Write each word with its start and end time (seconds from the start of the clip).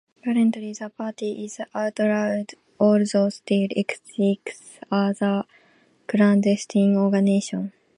Currently 0.25 0.73
the 0.73 0.89
party 0.89 1.45
is 1.45 1.59
outlawed, 1.75 2.53
although 2.79 3.29
still 3.29 3.67
exists 3.69 4.79
as 4.91 5.21
a 5.21 5.45
clandestine 6.07 6.95
organization. 6.97 7.71